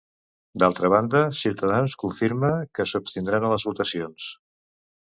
D'altra 0.61 0.89
banda, 0.93 1.21
Ciutadans 1.41 1.97
confirma 2.05 2.51
que 2.79 2.89
s'abstindran 2.95 3.47
a 3.53 3.57
les 3.57 3.71
votacions. 3.73 4.37